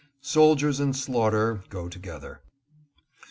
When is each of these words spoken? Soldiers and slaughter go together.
Soldiers 0.23 0.79
and 0.79 0.95
slaughter 0.95 1.63
go 1.69 1.87
together. 1.87 2.41